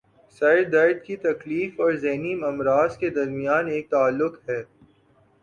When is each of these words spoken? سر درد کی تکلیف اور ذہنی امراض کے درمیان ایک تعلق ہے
سر 0.35 0.63
درد 0.65 1.03
کی 1.03 1.15
تکلیف 1.17 1.79
اور 1.79 1.93
ذہنی 1.97 2.33
امراض 2.43 2.97
کے 2.97 3.09
درمیان 3.11 3.67
ایک 3.67 3.89
تعلق 3.89 4.49
ہے 4.49 4.61